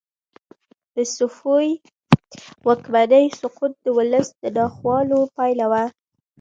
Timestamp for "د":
0.95-0.97, 3.83-3.87, 4.41-4.43